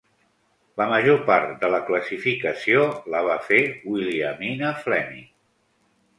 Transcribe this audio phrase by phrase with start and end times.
[0.81, 2.81] La major part de la classificació
[3.17, 3.61] la va fer
[3.93, 5.25] Williamina Fleming.